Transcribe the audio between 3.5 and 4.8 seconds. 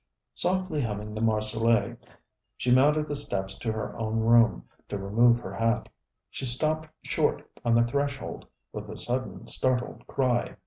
to her own room,